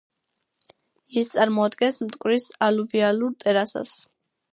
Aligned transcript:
ის 1.21 1.27
წარმოადგენს 1.33 1.99
მტკვრის 2.05 2.47
ალუვიალურ 2.69 3.37
ტერასას. 3.45 3.93